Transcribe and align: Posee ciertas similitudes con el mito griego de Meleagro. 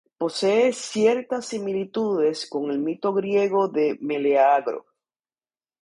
Posee 0.17 0.73
ciertas 0.73 1.45
similitudes 1.45 2.49
con 2.49 2.71
el 2.71 2.79
mito 2.79 3.13
griego 3.13 3.67
de 3.67 3.99
Meleagro. 4.01 4.83